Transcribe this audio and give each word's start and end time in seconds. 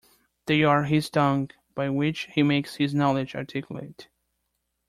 They 0.47 0.63
are 0.63 0.85
his 0.85 1.11
tongue, 1.11 1.51
by 1.75 1.91
which 1.91 2.21
he 2.33 2.41
makes 2.41 2.77
his 2.77 2.95
knowledge 2.95 3.35
articulate. 3.35 4.07